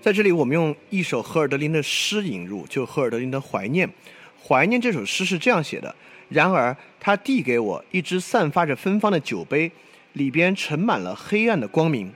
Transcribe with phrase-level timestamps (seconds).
[0.00, 3.86] 在这里，我们用一首赫尔德林的诗引入，就赫尔德林的《怀念》。
[4.42, 5.94] 《怀念》这首诗是这样写的：
[6.30, 9.70] 然而，他递给我一只散发着芬芳的酒杯，
[10.14, 12.10] 里边盛满了黑暗的光明。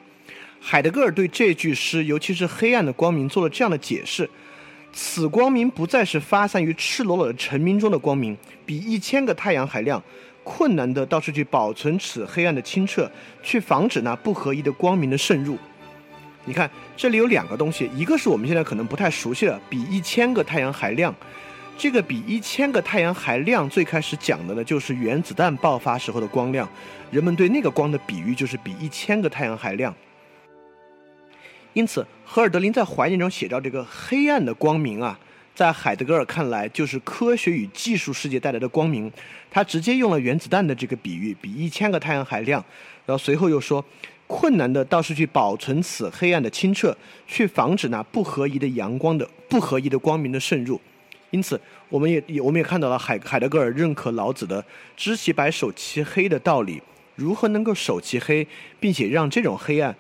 [0.58, 4.30] 海德格尔对这句诗，尤其是黑暗的光明，做了这样的解释：
[4.94, 10.02] 此光明不再是发散于赤裸裸的晨明中的光明，比一千个太阳还亮。
[10.42, 13.10] 困难的倒是去保存此黑暗的清澈，
[13.42, 15.58] 去防止那不合一的光明的渗入。
[16.46, 21.14] 你看，这里有两个东西，一个是我们现在可能不太熟悉的，比一千个太阳还亮。
[21.78, 26.68] 这个比一千个太阳还亮，最开始讲的呢，就是原子弹爆发时候的光亮。
[27.10, 29.94] 人们对那个光的比喻就是比一千个太阳还亮。
[31.72, 35.18] 因此，赫尔德林在怀念中写到这个黑暗的光明啊，
[35.54, 39.10] 在海德格尔看来就是科学与技术世界带来的光明。
[39.50, 42.62] 他直接用了原子弹的这个比喻，比一千个太阳还亮。
[43.06, 43.82] 然后随后又说。
[44.26, 50.80] 困难的倒是去保存此黑暗的清澈，去防止那不合宜的阳光的不合宜的光明的渗入。
[51.30, 54.64] 因此，我们也也我们也看到了海海德格尔认可老子的
[54.96, 56.80] “知其白，守其黑”的道理。
[57.16, 58.46] 如何能够守其黑，
[58.80, 59.94] 并且让这种黑暗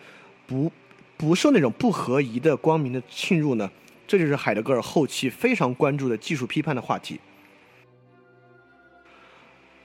[0.46, 0.70] 不
[1.16, 3.70] 不受那种不合宜的光明的侵入呢？
[4.06, 7.18] 这就是海德格尔后期非常关注的技术批判的话题。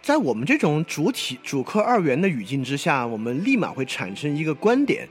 [0.09, 5.07] 在我们这种主体主客二元的语境之下，我们立马会产生一个观点，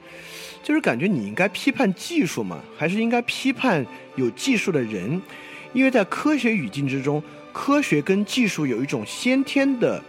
[0.60, 2.58] 就是感觉你应该批判技术吗？
[2.76, 5.22] 还是应该批判有技术的人？
[5.72, 10.02] 因为在科学语境之中，科学跟技术有一种先天的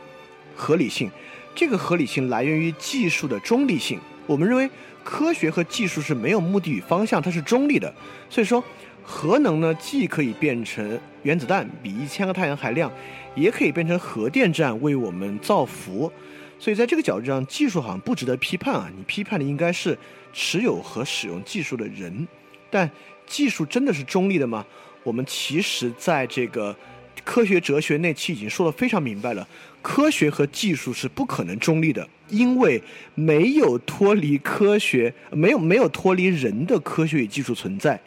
[0.56, 1.12] 合理性，
[1.54, 4.00] 这个合理性来源于技术的中立性。
[4.26, 4.68] 我们认为
[5.04, 7.94] 科学和技术是没有目的与方向，它是中立的。
[8.28, 8.64] 所以说，
[9.12, 12.92] 核能呢，既可以变成原子弹，比一千个太阳还亮。
[13.36, 16.12] 也可以变成核电站为我们造福，
[16.60, 18.90] 所以在这个角度上，技术好像不值得批判啊。
[18.96, 19.98] 你批判的应该是
[20.34, 22.28] 持有和使用技术的人，
[22.70, 22.90] 但
[23.26, 24.66] 技术真的是中立的吗？
[25.04, 26.76] 我们其实在这个
[27.24, 29.48] 科学哲学那期已经说的非常明白了，
[29.82, 32.82] 科学和技术是不可能中立的，因为
[33.16, 38.00] 没有脱离科学，没有没有脱离人的科学与技术存在。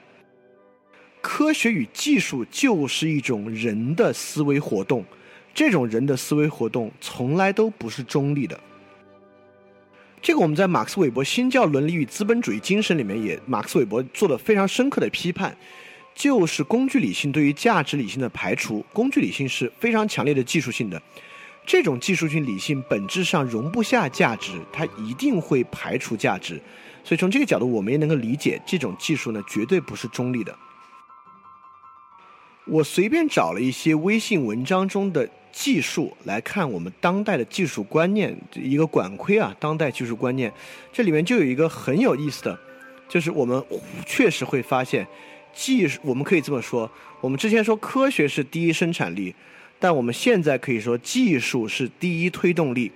[1.22, 5.04] 科学与技术就是一种人的思维活动，
[5.54, 8.58] 这种人的思维活动从来都不是中立的。
[10.20, 15.56] 这个我们在马克思韦伯《新教伦理与资本主义精神》里面也，马克思韦伯做了非常深刻的批判，
[16.14, 18.84] 就是工具理性对于价值理性的排除。
[18.92, 21.00] 工具理性是非常强烈的技术性的，
[21.64, 26.60] 这种技术性理性本质上容不下价值，它一定会排除价值。
[27.04, 30.56] 所以从这个角度，我们也能够理解这种技术呢，绝对不是中立的。
[32.64, 40.50] 我随便找了一些微信文章中的技术来看，我们当代的技术观念一个管窥啊，当代技术观念，
[40.92, 42.58] 这里面就有一个很有意思的，
[43.08, 43.60] 就是我们
[44.06, 45.04] 确实会发现，
[45.52, 46.88] 技术我们可以这么说，
[47.20, 49.34] 我们之前说科学是第一生产力，
[49.80, 52.92] 但我们现在可以说技术是第一推动力。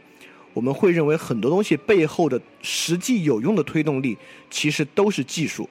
[0.55, 4.17] 我们会认为很多东西背后的实际有用的推动力，
[4.49, 5.69] 其实都是技术。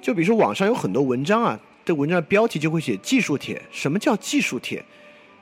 [0.00, 1.58] 就比如说网上有很多文章啊。
[1.88, 3.62] 这文章的标题就会写“技术帖”。
[3.72, 4.84] 什么叫技术帖？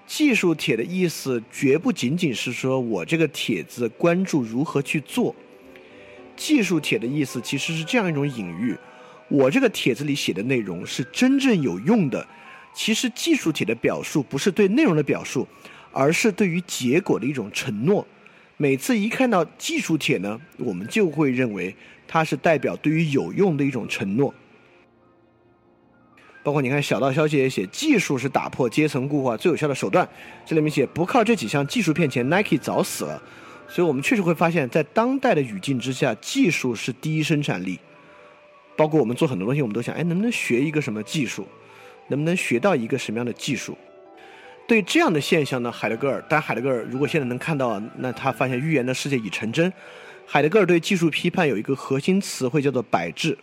[0.06, 5.34] 技术帖的意思绝不仅仅是说我这个帖子关注如何去做。
[6.36, 8.76] 技术帖的意思其实是这样一种隐喻：
[9.26, 12.24] 我这个帖子里写的内容是真正有用的。
[12.72, 15.48] 其实技术帖的表述不是对内容的表述，
[15.90, 18.06] 而是对于结果的一种承诺。
[18.56, 21.74] 每次一看到技术帖呢，我们就会认为
[22.06, 24.32] 它是代表对于有用的一种承诺。
[26.46, 30.08] 包括你看，小道消息也写，技术是打破阶层固化最有效的手段。
[30.44, 33.20] 这里面写，不靠这几项技术骗钱，Nike 早死了。
[33.66, 37.80] 所以我们确实会发现，在当代的语境之下，技术是第一生产力。
[38.76, 41.44] 包括我们做很多东西，我们都想，哎，能不能学一个什么技术？
[42.06, 43.76] 能不能学到一个什么样的技术？
[44.68, 49.72] 对这样的现象呢，海德格尔，但海德格尔如果现在能看到，那他发现预言的世界已成真。
[50.24, 53.36] 海德格尔对技术批判有一个核心词汇，叫做摆置。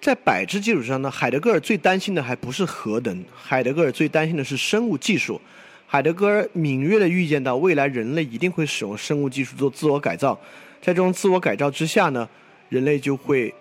[0.00, 5.40] 在摆置基础上呢，海德格尔最担心的还不是核能，海德格尔最担心的是生物技术。
[5.86, 10.38] 海德格尔敏锐地预见到未来人类一定会使用生物技术做自我改造，
[10.80, 12.28] 在这种自我改造之下呢，
[12.68, 13.52] 人类就会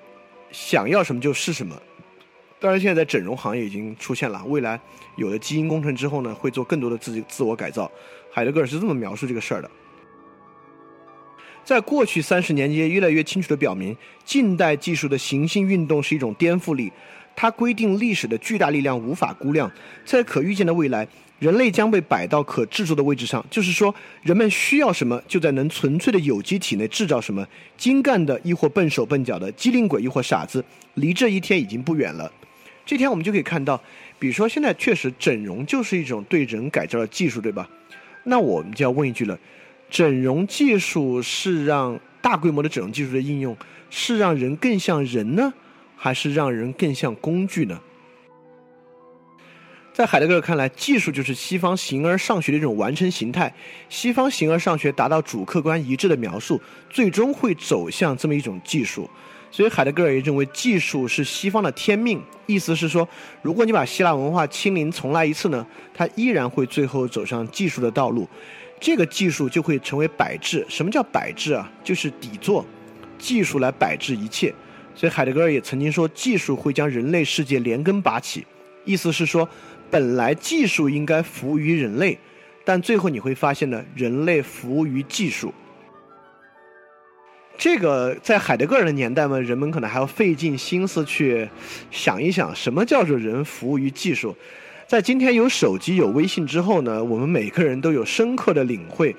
[0.51, 1.75] 想要什么就是什么。
[2.59, 4.79] 当然，现在在整容行业已经出现了，未来
[5.15, 7.89] 有了基因工程之后呢，会做更多的自己自我改造。
[8.31, 9.71] 海德格尔是这么描述这个事儿的。
[11.67, 13.93] 在过去三十年间，越来越清楚地表明，
[14.23, 16.89] 近代技术的行星运动是一种颠覆力。
[17.35, 19.69] 它规定历史的巨大力量无法估量，
[20.05, 21.05] 在可预见的未来，
[21.39, 23.45] 人类将被摆到可制作的位置上。
[23.49, 27.45] 就是说，人们需要什么，就在能纯粹的有机体内制造什么。
[27.75, 30.63] 精干的亦或笨手笨脚的，机灵鬼亦或傻子，
[30.93, 32.31] 离这一天已经不远了。
[32.85, 33.77] 这天我们就可以看到，
[34.17, 37.69] 比如说现在确实整容就是一种对人改造的技术，对吧？
[38.23, 39.37] 那我们就要问一句了：
[39.89, 43.55] 整容技术是让大规模的整容技术的应用，
[43.89, 45.53] 是让人更像人呢？
[45.95, 47.79] 还是让人更像工具呢？
[49.93, 53.51] 在海德格尔看来，技术就是西方形而上学的一种完成形态。
[53.89, 59.09] 西方形而上学达到主客观一致的描述，最终会走向这么一种技术。
[59.49, 62.21] 所以，海德格尔也认为技术是西方的天命。
[62.45, 63.07] 意思是说，
[63.41, 68.27] 如果你把希腊文化清零重来一次呢，它依然会最后走上技术的道路。
[68.79, 70.65] 这个技术就会成为摆置。
[70.69, 71.71] 什么叫摆置啊？
[71.83, 72.65] 就是底座，
[73.18, 74.53] 技术来摆置一切。
[74.95, 78.45] 所以海德格尔也曾经说，技术会将人类世界连根拔起。
[78.85, 79.47] 意思是说，
[79.89, 82.18] 本来技术应该服务于人类，
[82.63, 85.53] 但最后你会发现呢，人类服务于技术。
[87.57, 91.50] 这个在海德格尔的年代嘛，人们可能还要费尽心思去
[91.89, 94.35] 想一想，什么叫做人服务于技术。
[94.87, 99.13] 在今天有手机有微信之后呢，我们每个人都有深刻的领会，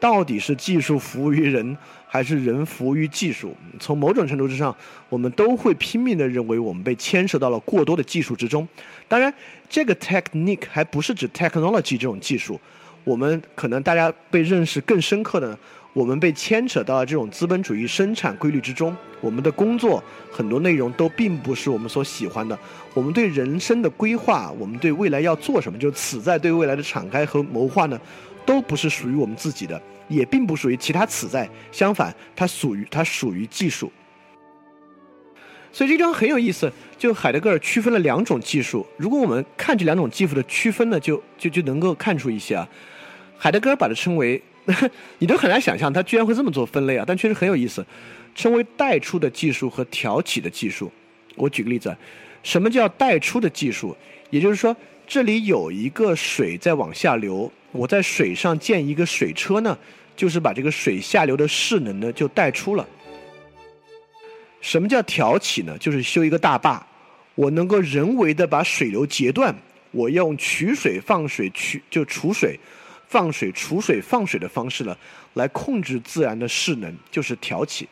[0.00, 1.76] 到底是技术服务于人。
[2.12, 4.76] 还是人服务于技术，从某种程度之上，
[5.08, 8.68] 我们都会拼命的认为我们被牵涉到了过多的技术之中。
[9.08, 9.32] 当然，
[9.66, 12.60] 这个 technique 还不是指 technology 这种技术，
[13.02, 15.58] 我们可能大家被认识更深刻的，
[15.92, 18.96] 我们被牵扯到了这种资本主义生产规律之中。
[19.20, 22.58] 我们的工作很多内容都并不是我们所喜欢的。
[22.94, 28.00] 我们对人生的规划，我们对未来要做什么，就此在对未来的敞开和谋划呢，
[28.44, 29.80] 都不是属于我们自己的。
[30.08, 33.90] 也并不属于其他此在，相反，它属于它属于技术。
[35.72, 38.86] 所以这张很有意思，就海德格尔区分了两种技术。
[38.98, 42.68] 如果我们看这两种技术的区分呢，就就就能够看出一些啊。
[43.38, 44.42] 海德格尔把它称为，
[45.18, 47.84] 你都很难想象他居然会这么做分类啊，但确实很有意思，
[48.34, 50.90] 称为带出的技术和挑起的技术。
[51.34, 51.96] 我举个例子，
[52.42, 53.96] 什么叫带出的技术？
[54.30, 54.74] 也就是说，
[55.06, 57.50] 这里有一个水在往下流。
[57.72, 59.76] 我在水上建一个水车呢，
[60.14, 62.86] 就是把这个水下流的势能呢就带出了。
[64.60, 65.76] 什么叫挑起呢？
[65.78, 66.86] 就是修一个大坝，
[67.34, 69.54] 我能够人为的把水流截断，
[69.90, 72.60] 我用取水放水取就储水，
[73.12, 74.96] 放水储水放水的方式呢，
[75.34, 77.86] 来控制自然的势能，就是挑起。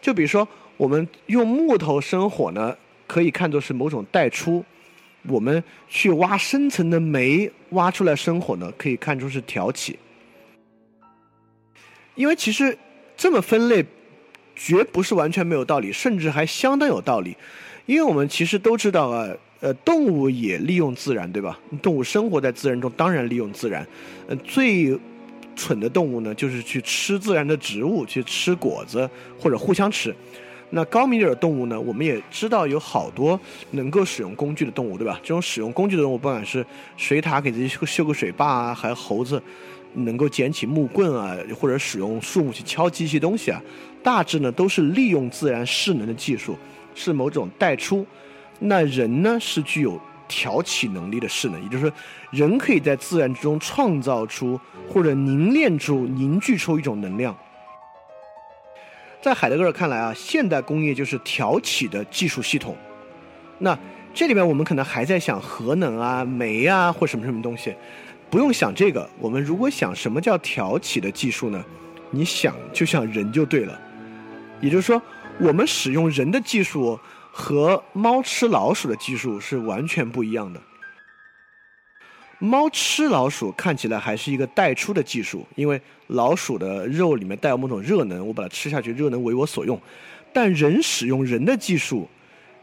[0.00, 2.74] 就比如说我们用木头生火呢，
[3.06, 4.64] 可以看作是某种带出。
[5.28, 9.98] 我们去挖深层的煤，挖出来生火呢，可以看出是挑起。
[12.14, 12.78] 因为其实
[13.16, 13.84] 这么分类，
[14.56, 17.36] 绝不是完全没有道理，甚至还相当有道理。
[17.84, 19.28] 因为我们其实都知道啊，
[19.64, 21.58] 呃，动物也利用自然，对吧？
[21.80, 23.86] 动物生活在自然中，当然利用自然。
[24.28, 24.94] 呃，最
[25.56, 29.08] 蠢的动物呢，就是去吃自然的植物，去吃果子
[29.40, 30.14] 或者互相吃。
[30.68, 31.80] 那高明点的动物呢？
[31.80, 33.40] 我们也知道有好多
[33.70, 35.18] 能够使用工具的动物，对吧？
[35.22, 36.62] 这种使用工具的动物，不管是
[36.98, 39.42] 水獭给自己修修个水坝啊，还有猴子
[39.94, 43.62] 能够捡起木棍啊，或者使用树木去敲击一些东西啊，
[44.02, 46.54] 大致呢都是利用自然势能的技术，
[46.94, 48.04] 是某种带出。
[48.58, 51.92] 那人呢是具有挑起能力的势能，也就是说，
[52.30, 54.58] 人可以在自然之中创造出
[54.88, 57.36] 或者凝练出、凝聚出一种能量。
[59.20, 62.76] 在海德格尔看来啊，现代工业就是挑起的技术系统。
[63.58, 63.78] 那
[64.12, 67.74] 这里面我们可能还在想核能啊、煤啊或什么什么东西，
[68.28, 69.08] 不用想这个。
[69.18, 71.64] 我们如果想什么叫挑起的技术呢？
[72.10, 73.80] 你想就像人就对了。
[74.60, 75.00] 也就是说，
[75.38, 76.98] 我们使用人的技术
[77.36, 80.62] 和猫吃老鼠的技术是完全不一样的。
[82.38, 89.76] 猫吃老鼠看起来还是一个带出的技术，因为老鼠的肉里面带有某种热能，我把它吃下去，热能为我所用。
[90.32, 92.08] 但人使用人的技术，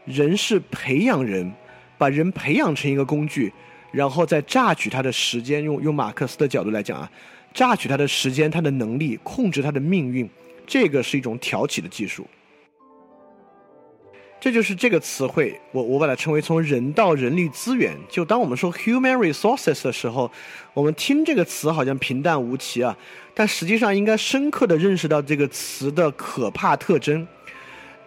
[0.06, 1.52] 人是培养人，
[1.98, 3.52] 把人培养成一个工具，
[3.90, 5.62] 然后再榨取他的时间。
[5.62, 7.10] 用用马克思的角度来讲啊，
[7.52, 10.26] 榨取他的时间、他的能力，控制他的命运，
[10.66, 12.26] 这个是一种挑起的技术。
[14.42, 17.96] 这就是这个词汇，我我把它称为从人到人力资源。
[18.08, 20.28] 就当我们说 human resources 的时候，
[20.74, 22.96] 我们听这个词好像平淡无奇啊，
[23.34, 27.24] 但实际上应该深刻的认识到这个词的可怕特征。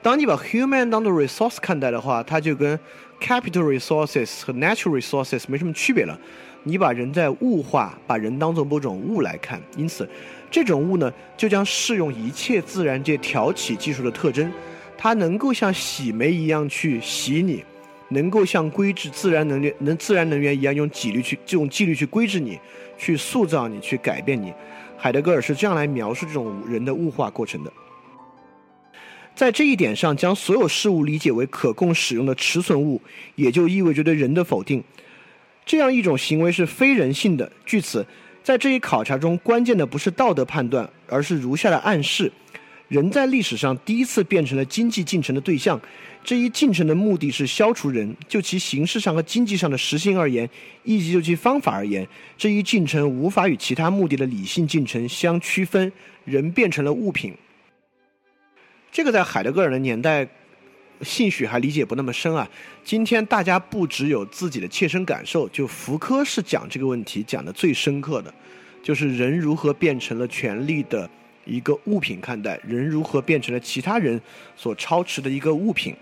[0.02, 2.78] 当你把 human 当做 resource 看待的话，它就跟
[3.22, 6.20] capital resources 和 natural resources 没什么区别了。
[6.64, 10.06] 你把人在物化，把人当做某种物来看，因此
[10.52, 14.52] 这种物呢，就将适用一切自然界挑起技术的特征。
[14.98, 17.64] 它能够像洗煤一样去洗你，
[18.10, 22.60] 能够像规制自然能源、能自然能源一样用纪律去这种纪律去规制你，
[22.98, 24.54] 去塑造你，去改变你。
[24.98, 27.72] 海德格尔是这样来描述这种人的物化过程的。
[29.36, 33.02] 在这一点上，将所有事物理解为可供使用的持存物，
[33.36, 34.82] 也就意味着对人的否定。
[35.66, 37.52] 这样一种行为是非人性的。
[37.66, 38.06] 据此，
[38.42, 42.32] 在这一考察中，关键的不是道德判断，而是如下的暗示：
[42.88, 45.80] 人在历史上第一次变成了经济进程的对象。
[46.24, 48.16] 这一进程的目的是消除人。
[48.28, 50.50] 就其形式上和经济上的实性而言，
[50.84, 55.92] 以及就其方法而言，这一进程无法与其他目的的理性进程相区分。
[56.26, 57.36] 人变成了物品。
[58.92, 60.28] 这个在海德格尔的年代，
[61.02, 62.50] 兴许还理解不那么深啊。
[62.84, 68.34] 今天大家不只有自己的切身感受，就福柯是讲这个问题讲的最深刻的，
[68.82, 71.08] 就是人如何变成了权力的
[71.46, 74.20] 一个物品看待，人如何变成了其他人
[74.58, 75.96] 所超持的一个物品。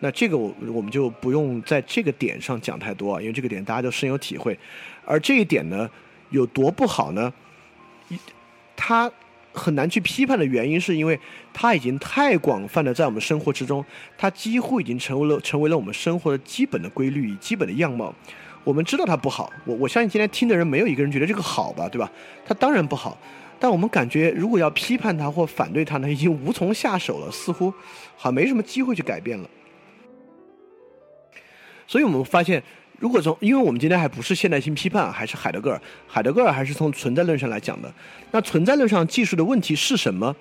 [0.00, 4.58] 那这个我我们就不用在这个点上讲太多啊，因为这个点大家都深有体会。
[5.04, 5.88] 而这一点呢，
[6.30, 7.32] 有多不好呢？
[8.08, 8.18] 一，
[8.74, 9.10] 他。
[9.58, 11.18] 很难去批判的原因，是因为
[11.54, 13.82] 它已经太广泛的在我们生活之中，
[14.18, 18.14] 它几乎已经成为了成为了我们生活的基本的规律与基本的样貌。
[18.64, 22.12] 我们知道它不好，我我相信今天听的人没有一个人觉得这个好吧，对吧？
[22.44, 23.18] 它当然不好，
[23.58, 27.70] 但我们感觉如果要批判它或反对它呢，已经无从下手了，似乎
[28.16, 29.48] 好像没什么机会去改变了。
[31.86, 32.62] 所以我们发现。
[32.98, 37.92] 如果从，因为我们今天还不是现代性批判，还是海德格尔，海德格尔还是从存在论上来讲的。
[38.30, 40.34] 那存在论上技术的问题是什么？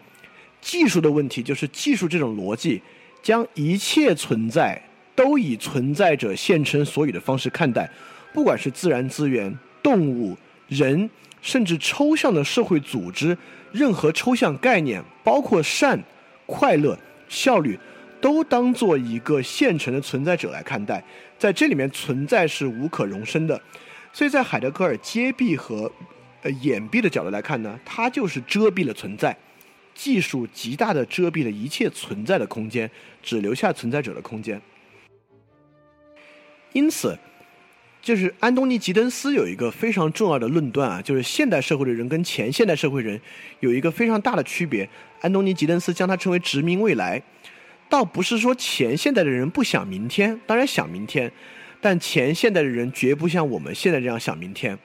[0.61, 2.81] 技术的问题就是技术这种逻辑，
[3.21, 4.81] 将一切存在
[5.13, 7.91] 都以存在者现成所有的方式看待，
[8.33, 9.53] 不管是自然资源、
[9.83, 10.37] 动物、
[10.69, 11.09] 人，
[11.45, 13.37] 甚至抽象的社会组织，
[13.71, 16.03] 任何抽象概念，包括善、
[16.47, 16.97] 快乐、
[17.29, 17.79] 效率。
[18.21, 21.03] 都当做一个现成的存在者来看待，
[21.37, 23.61] 在这里面存在是无可容身的，
[24.11, 25.91] 所以在海德格尔揭蔽和
[26.41, 29.37] 呃掩蔽的角度来看呢，它就是遮蔽了存在，
[29.93, 32.89] 技术极大的遮蔽了一切存在的空间，
[33.21, 34.59] 只留下存在者的空间。
[36.73, 37.15] 因此，
[38.05, 43.19] 就是安东尼吉登斯有一个非常重要的论断啊，就是现代社会的人跟前现代社会人
[43.61, 44.87] 有一个非常大的区别。
[45.21, 47.19] 安东尼吉登斯将它称为殖民未来。
[47.89, 51.31] 倒不是说前现代的人不想明天，当然想明天，
[51.81, 54.77] 但前现代的人绝不像我们现在这样想明天。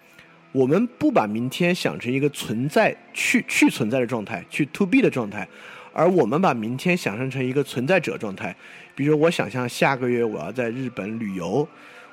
[0.52, 5.46] 我们不把明天想成一个存在去去存在的状态，去 to be 的状态，
[5.92, 8.56] 而我们把明天想象成一个存在者状态。
[8.94, 11.68] 比如我想象下个月我要在日本旅游，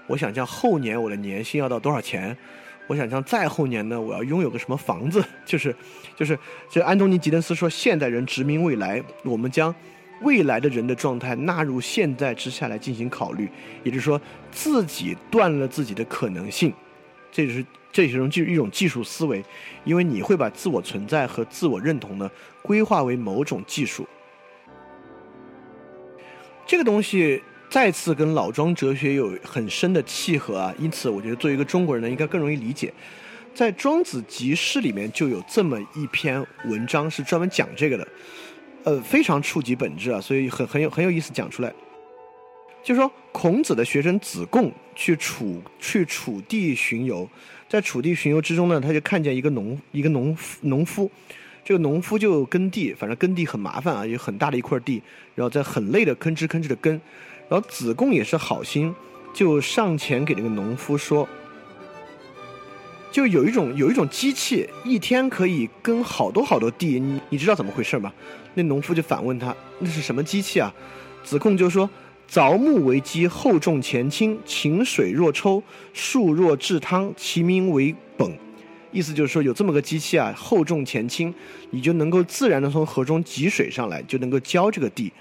[0.07, 2.35] 我想象后年我的年薪要到多少钱，
[2.87, 5.75] 我想象再后年呢我要拥有个什么房子， 就是
[6.15, 6.37] 就是，
[6.69, 9.73] 就安东尼吉登斯说现代人殖民未来，我们将。
[10.21, 13.47] 未来的人的状态纳入现在之下来进行考虑，
[13.83, 16.73] 也就是说，自己断了自己的可能性，
[17.31, 19.45] 这就是这是一种技一种技术思维，
[19.83, 22.27] 因为你会把自我存在和自我认同呢
[22.63, 24.07] 规划为某种技术。
[26.65, 32.93] 这个东西再次跟老庄哲学有很深的契合啊，因此我觉得作为一个中国人呢，应该更容易理解。
[33.53, 38.07] 在《庄子集释》里面就有这么一篇文章是专门讲这个的。
[38.83, 41.73] 呃，非常触及本质啊，所以很很有很有意思讲出来。
[42.83, 47.27] 就是说，孔子的学生子贡去楚去楚地巡游，
[47.67, 51.11] 在楚地巡游之中呢，他就看见一个农一个农夫农夫，
[51.65, 55.01] 这个农夫就耕地，反正耕地很麻烦啊，有很大的一块地，
[55.35, 57.01] 然后在很累的吭哧吭哧的耕，
[57.49, 58.93] 然后子贡也是好心，
[59.33, 61.27] 就上前给那个农夫说。
[63.09, 68.13] 就有一种有一种机器，一天可以耕好多好多地，你你知道怎么回事吗？
[68.53, 70.71] 那农夫就反问他：“那是什么机器啊？”
[71.23, 71.89] 子贡就说
[72.29, 75.63] ：“凿木为机，厚重前倾，晴水若抽，
[75.93, 78.31] 树若制汤，其名为苯。”
[78.91, 81.33] 意思就是说，有这么个机器啊，厚重前倾，
[81.71, 85.11] 你就能够自然的从河中汲水上来，就能够浇这个地。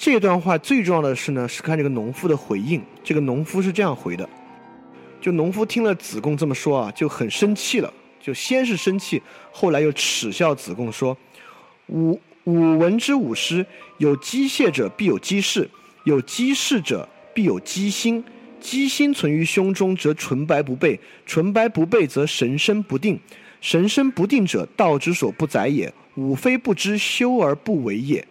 [0.00, 2.80] 这段话最重要的是呢，是看这个农夫的回应。
[3.02, 4.26] 这个农夫是这样回的。
[5.20, 7.92] 就农夫听了子贡这么说啊，就很生气了。
[8.20, 11.16] 就先是生气，后来又耻笑子贡说
[11.90, 12.12] ：“吾
[12.44, 15.68] 吾闻之吾师，有机械者必有机事，
[16.04, 18.22] 有机事者必有机心。
[18.60, 23.18] 机心存于胸中，则纯白不备；纯白不备，则神身不定。
[23.60, 25.92] 神身不定者，道之所不载也。
[26.14, 28.24] 吾非不知，修而不为也。”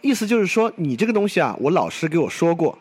[0.00, 2.78] 意思就是说，你这个东西啊，我老师给我说过，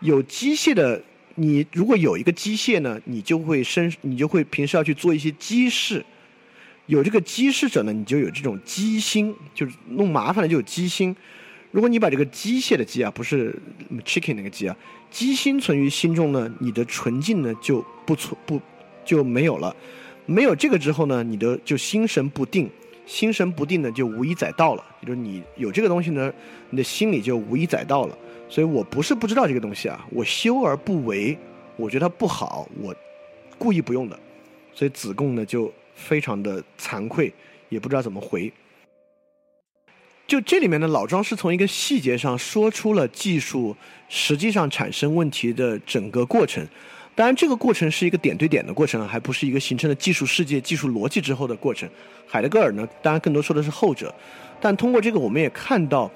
[0.00, 1.02] 有机械的。
[1.36, 6.04] 你如果有一个机械呢，你就会生，你就会平时要去做一些机事。
[6.86, 11.16] 有这个机事者呢，你就有这种机心，就是弄麻烦了就有机心。
[11.72, 13.52] 如果你把这个机械的机啊，不是
[14.04, 14.76] chicken 那个机啊，
[15.10, 18.60] 机心存于心中呢，你的纯净呢就不存不
[19.04, 19.74] 就没有了。
[20.26, 22.70] 没有这个之后呢，你的就心神不定，
[23.06, 24.84] 心神不定呢就无以载道了。
[25.02, 26.32] 就是你有这个东西呢，
[26.70, 28.18] 你的心里就无以载道了。
[28.48, 31.36] 所以我不是不知道这个东西啊，我修而不为，
[31.76, 32.94] 我觉得它不好，我
[33.58, 34.18] 故意不用的。
[34.72, 37.32] 所以子贡呢就非常的惭愧，
[37.68, 38.52] 也不知道怎么回。
[40.26, 43.76] 就这里面呢，老庄是从一个细节上说出了技术
[44.08, 46.66] 实际上产生问题的整个过程。
[47.16, 51.88] 当然，这个过程是一个点对点的过程，还不是一个形成了技术世界、技术逻辑之后的过程。
[52.26, 54.12] 海德格尔呢，当然更多说的是后者。
[54.60, 56.10] 但通过这个，我们也看到，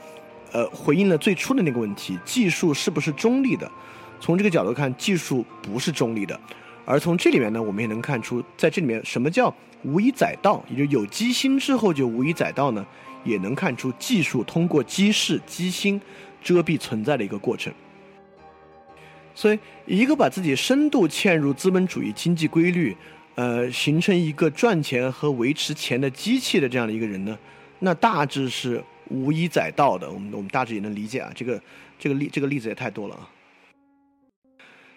[0.50, 3.70] 呃，回应了最初的那个问题：技术是不是中立的？
[4.18, 6.38] 从这个角度看，技术不是中立的。
[6.84, 12.84] 而从这里面呢，我们也能看出，在这里面什么叫无以载道，也就有机心之后就无以载道呢？
[13.22, 16.00] 也能看出技术通过机势、机心
[16.42, 17.72] 遮蔽存在的一个过程。
[19.38, 22.96] 所以，一个把自己深度嵌入资本主义经济规律，
[23.36, 27.38] 呃，形成一个赚钱和维持钱的机器的这样的一个人呢，
[27.78, 30.10] 那大致是无一载道的。
[30.10, 31.62] 我们我们大致也能理解啊，这个
[32.00, 33.30] 这个例这个例子也太多了啊。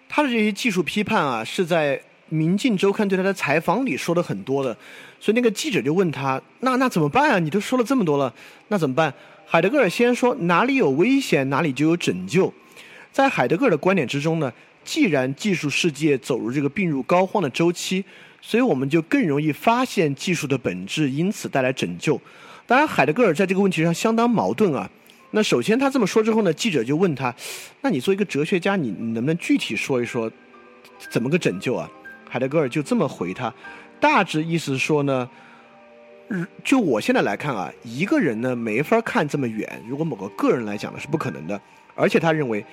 [0.09, 1.95] 他的这些技术批判啊，是在
[2.29, 4.75] 《明镜周刊》对他的采访里说的很多的。
[5.19, 7.37] 所以那个记者就问他：“那那怎么办啊？
[7.37, 8.33] 你都说了这么多了，
[8.69, 9.13] 那怎么办？”
[9.45, 12.51] 海德格尔先说：“哪里有危险，哪里就有拯救。”
[13.11, 14.51] 在海德格尔的观点之中呢，
[14.83, 18.03] 既然技术世界走入这个病入膏肓的周期，
[18.41, 22.19] 所以我们就更容易发现技术的本质，因此带来拯救。
[22.65, 24.89] 当然，海德格尔在这个问题上相当矛盾啊。
[25.31, 27.35] 那首先他这么说之后呢，记者就问他
[27.81, 30.31] ：“那你作为一个哲学家，你能不能具体说一说
[31.09, 31.89] 怎么个拯救啊？”
[32.27, 33.53] 海德格尔就这么回他，
[33.99, 35.29] 大致意思是说呢，
[36.63, 39.83] 就我现在来看啊，一个人呢没法看这么远。
[39.87, 41.59] 如果某个个人来讲呢，是不可能的。
[41.93, 42.65] 而且他认为。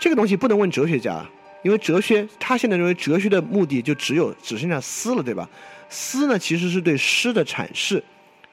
[0.00, 1.24] 这个东西不能问哲学家，
[1.62, 5.48] 因为哲学他现在认为哲学的目的就只有只剩下思了，对吧？
[5.90, 8.02] 思呢其实是对诗的阐释，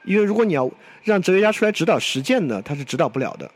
[0.03, 0.69] 因为如果你要
[1.03, 3.49] 让哲学家出来指导实践呢，他是指导不了的。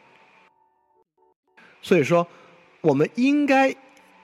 [1.82, 2.26] 所以说，
[2.80, 3.76] 我们应该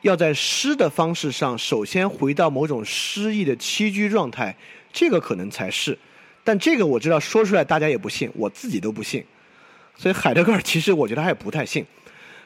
[0.01, 4.55] 要在诗的方式上，首先回到某种诗意的栖居状态，
[4.93, 5.97] 这个可能才是。
[6.45, 9.25] 但这个我知道说出来大家也不信，我自己都不信。
[9.97, 11.85] 所以海德格尔其实我觉得他也不太信。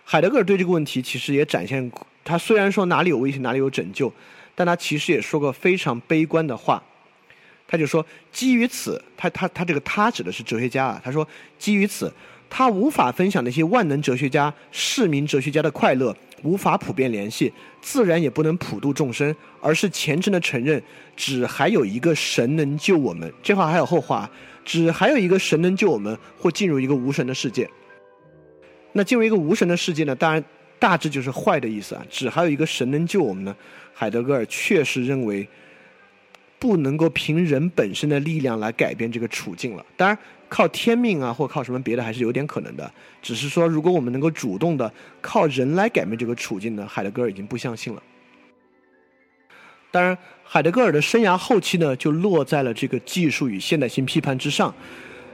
[0.03, 1.91] 海德格尔对这个问题其实也展现，
[2.23, 4.11] 他虽然说哪里有危险哪里有拯救，
[4.55, 6.81] 但他其实也说过非常悲观的话。
[7.67, 11.01] 他就说，基于此，他他他这个他指的是哲学家啊。
[11.01, 11.25] 他说，
[11.57, 12.11] 基于此，
[12.49, 20.83] 他无法分享那些万能哲学家、市民哲学家的快乐，无法普遍联系，自然也不能普度众生，而是虔诚的承认，
[21.15, 23.31] 只还有一个神能救我们。
[23.41, 24.29] 这话还有后话，
[24.65, 27.69] 只还有一个神能救我们，或进入一个无神的世界。
[28.93, 30.15] 那进入一个无神的世界呢？
[30.15, 30.43] 当然，
[30.77, 32.05] 大致就是坏的意思啊。
[32.09, 33.55] 只还有一个神能救我们呢？
[33.93, 35.47] 海德格尔确实认为，
[36.59, 39.85] 不能够凭人本身的力量来改变这个处境了。
[39.95, 40.17] 当然，
[40.49, 42.91] 靠天命啊，或靠什么别的还是有点可能的。
[43.21, 46.85] 只是说，如果我们能够主动的靠人来改变这个处境呢？
[46.87, 48.03] 海德格尔已经不相信了。
[49.91, 54.73] 当然，海德格尔的生涯后期呢，就落在了这个技术与现代性批判之上。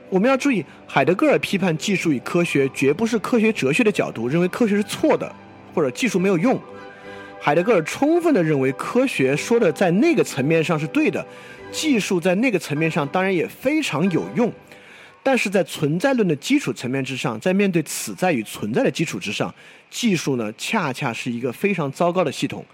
[0.09, 5.29] 我们要注意，海德格尔批判技术与科学，绝不是科学哲学的角度，认为科学是错的，
[5.73, 6.59] 或者技术没有用。
[7.39, 11.25] 海德格尔充分的认为，科学说的在那个层面上是对的，
[11.71, 14.51] 技术在那个层面上当然也非常有用，
[15.21, 19.53] 但是在存在论的基础层面之上，在面对此在与存在的基础之上，
[19.89, 22.65] 技术呢，恰恰是一个非常糟糕的系统。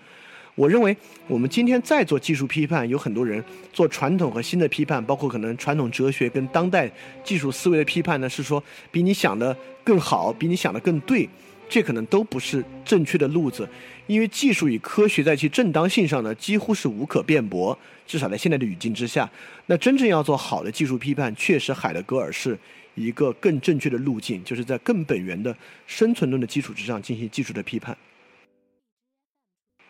[0.56, 0.96] 我认为，
[1.28, 6.92] 我们今天在做技术批判，有很多人做传统和新的批判，包括可能传统哲学跟当代
[7.24, 11.28] 技术思维的批判呢，是说比你想的更好，比你想的更对，
[11.68, 13.68] 这可能都不是正确的路子。
[14.06, 19.28] 因为技术与科学在其正当性上呢，几乎是无可辩驳，至少在现在的语境之下。
[19.66, 22.56] 那真正要做好的技术批判，确实海德格尔是
[22.94, 25.56] 一个更正确的路径，就是在更本源的
[25.88, 27.98] 生存论的基础之上进行技术的批判。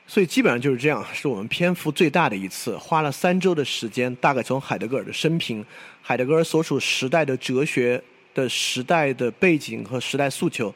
[0.06, 5.66] 所以基本上就是这样，是我们篇幅最大的一次，花了三周的时间，大概从海德格尔的生平、
[6.02, 8.02] 海德格尔所处时代的哲学
[8.34, 10.74] 的时代的背景和时代诉求，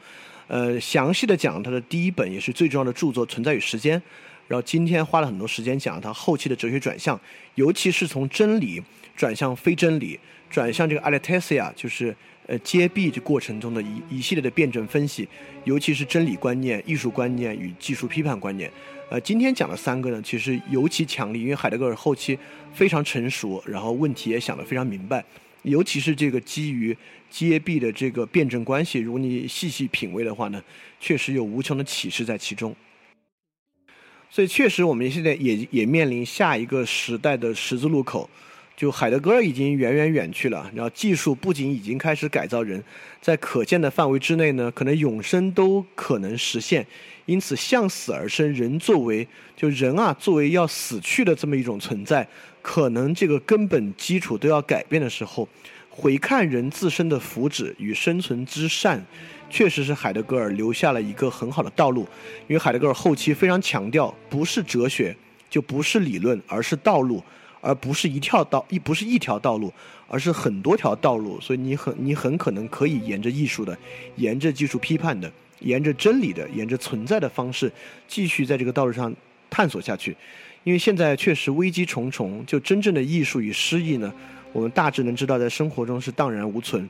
[0.48, 4.00] 呃，详细的讲他的第一本也是最重要的著作《存在与时间》，
[4.48, 7.20] 然后今天花了很多时间讲他后期的哲学转向，
[7.56, 8.82] 尤其是从真理
[9.16, 10.18] 转向非真理，
[10.50, 12.16] 转向这个 aletheia，就是
[12.48, 15.28] 呃揭蔽这过程中的一一系列的辩证分析，
[15.66, 18.72] 尤其是真理观念、艺术观念与技术批判观念。
[19.10, 22.38] 呃，今天讲的三个呢，其实尤其强力，因为海德格尔后期
[22.74, 25.24] 非常成熟，然后问题也想得非常明白，
[25.62, 26.96] 尤其是这个基于
[27.30, 30.62] 揭蔽的这个辩证关系，如果你细细品味的话呢，
[31.00, 32.76] 确实有无穷的启示在其中。
[34.30, 38.30] 所以，确实我们现在也也面临下一个时代的十字路口。
[38.76, 42.84] 就海德格尔已经远远远去了，然后技术不仅已经开始改造人，
[43.20, 46.86] 在可见的范围之内呢，可能永生都可能实现。
[47.28, 52.28] 因此，向死而生，人作为就人啊，作为要死去的这么一种存在，
[52.62, 55.48] 可能这个根本基础都要改变的时候，
[55.90, 59.06] 回看人自身的福祉与生存之善，
[59.50, 62.08] 确实是海德格尔留下了一个很好的道路。
[62.48, 65.16] 因为海德格尔后期非常强调，不是哲学，
[65.50, 67.24] 就不是理论，而是道路。
[67.60, 69.74] 而不是一条道一不是一条道路，
[70.08, 71.42] 而是很多条道路。
[71.42, 73.76] 所以你很你很可能可以沿着艺术的，
[74.16, 77.72] 沿着技术批判的，沿着真理的，沿着存在的方式，
[78.08, 79.14] 继续在这个道路上
[79.50, 80.16] 探索下去。
[80.64, 84.14] 因为现在确实危机重重，就真正的艺术与诗意呢，
[84.52, 86.90] 我们大致能知道在生活中是荡然无存。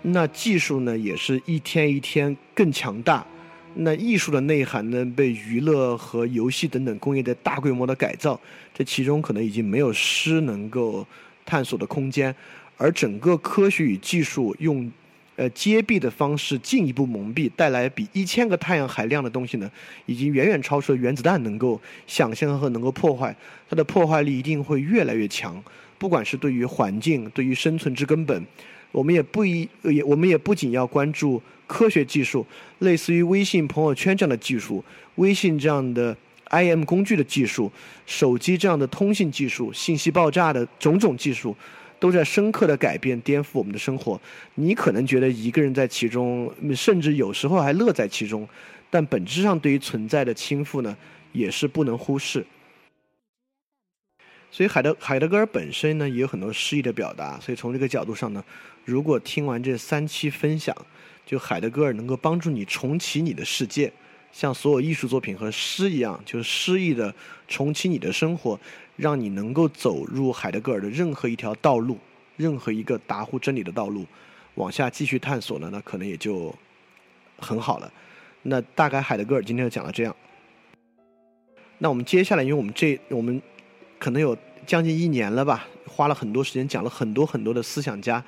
[0.00, 3.26] 那技术呢，也是一天一天更强大。
[3.74, 8.40] 那艺术的内涵呢，被娱乐和游戏等等工业的大规模的改造，
[8.72, 11.06] 这其中可能已经没有诗能够
[11.44, 12.34] 探索的空间，
[12.76, 14.90] 而整个科学与技术用
[15.38, 19.70] 呃揭蔽的方式进一步蒙蔽，带来比一千个太阳还亮的东西呢，
[20.06, 23.34] 已经远远超出了原子弹能够想象和能够破坏，
[23.70, 25.62] 它的破坏力一定会越来越强，
[25.96, 28.44] 不管是对于环境，对于生存之根本。
[28.90, 32.44] 我们也不一也，我们也不仅要关注科学技术，
[32.80, 34.82] 类似于微信朋友圈这样的技术，
[35.16, 36.16] 微信这样的
[36.50, 37.70] IM 工具的技术，
[38.06, 41.54] 手机这样的通信技术，信息爆炸的种种技术，
[41.98, 44.20] 都在深刻的改变、颠覆我们的生活。
[44.54, 48.48] 你可能觉得一个人在其中，甚至有时候还乐在其中，
[48.90, 50.96] 但本质上对于存在的倾覆呢，
[51.32, 52.44] 也是不能忽视。
[54.50, 58.42] 所以海德海德格尔本身呢也有很多诗意的表达，所以从这个角度上呢，
[58.84, 60.74] 如果听完这三期分享，
[61.26, 63.92] 就海德格尔能够帮助你重启你的世界，
[64.32, 67.14] 像所有艺术作品和诗一样，就是诗意的
[67.46, 68.58] 重启你的生活，
[68.98, 71.96] 让你能够走入海德格尔的任何一条道路，
[72.36, 74.04] 任何一个达乎真理的道路，
[74.56, 76.54] 往下继续探索呢，那可能也就
[77.38, 77.90] 很好了。
[78.42, 80.14] 那大概海德格尔今天就讲到这样。
[81.78, 83.40] 那我们接下来，因为我们这我们。
[84.00, 88.22] 可能有将近一年了吧，花了很多时间讲了很多很多的思想家。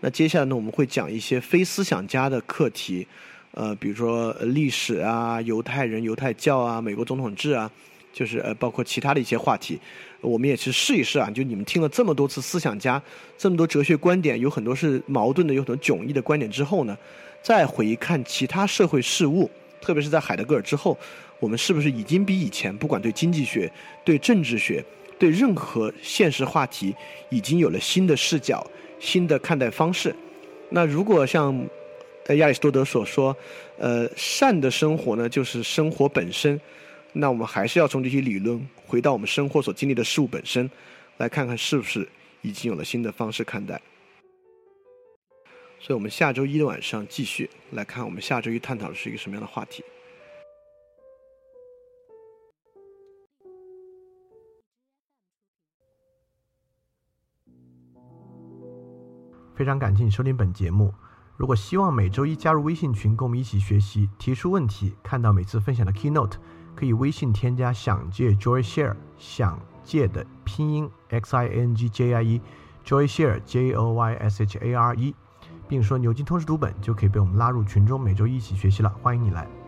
[0.00, 3.08] 那接下来呢，我们会讲一些非思想家的课题，
[3.52, 7.70] 呃，比如说历史啊、犹太人、犹太教啊、美国总统制啊，
[8.14, 9.78] 就是呃，包括其他的一些话题。
[10.22, 13.02] 我们也去试一试啊，就你们听了这么多次思想家，
[13.36, 16.96] 这么多哲学观点，有很多是矛盾的，有很多迥异的观点之后呢，
[17.42, 19.50] 再回看其他社会事物，
[19.82, 20.96] 特别是在海德格尔之后，
[21.40, 23.70] 我们是不是已经比以前，不管对经济学、
[24.04, 24.82] 对政治学。
[25.16, 26.92] 对任何现实话题
[27.30, 28.66] 已经有了新的视角、
[28.98, 30.14] 新的看待方式。
[30.70, 31.54] 那如果像
[32.30, 33.34] 亚里士多德所说，
[33.78, 36.60] 呃，善的生活呢，就是生活本身。
[37.16, 40.68] 那我们还是要从这些理论回到我们生活所经历的事物本身，
[41.18, 42.08] 来看看是不是
[42.42, 43.80] 已经有了新的方式看待。
[45.78, 49.84] 所以我们下周一的晚上继续来看，我们下周一探讨的是一个什么样的话题。
[59.54, 60.92] 非常感谢你收听本节目。
[61.36, 66.34] 如果希望每周一加入微信群，跟我们一起学习，提出问题，看到每次分享的 keynote，
[66.74, 74.58] 可以微信添加“想借 Joy Share”，想借的拼音 x i n g j i e，Joy Share j o y s h
[74.58, 75.14] a r e，
[75.68, 78.88] 并说牛津通识读本，就可以被我们拉入群中，每周一起学习了。
[79.02, 79.63] 欢迎你来。